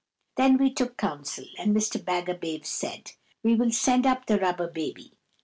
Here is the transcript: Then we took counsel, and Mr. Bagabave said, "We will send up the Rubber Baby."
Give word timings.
Then 0.35 0.57
we 0.57 0.73
took 0.73 0.97
counsel, 0.97 1.45
and 1.59 1.75
Mr. 1.75 2.03
Bagabave 2.03 2.65
said, 2.65 3.11
"We 3.43 3.53
will 3.53 3.69
send 3.71 4.07
up 4.07 4.25
the 4.25 4.39
Rubber 4.39 4.67
Baby." 4.67 5.13